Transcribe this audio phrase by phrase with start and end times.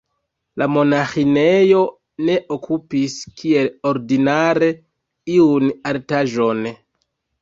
[0.59, 1.81] La monaĥinejo
[2.29, 4.71] ne okupis, kiel ordinare,
[5.35, 6.65] iun altaĵon.